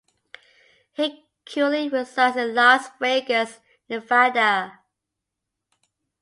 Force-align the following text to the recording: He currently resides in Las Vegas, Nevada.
He 0.93 1.27
currently 1.45 1.87
resides 1.87 2.35
in 2.35 2.55
Las 2.55 2.89
Vegas, 2.99 3.59
Nevada. 3.87 4.79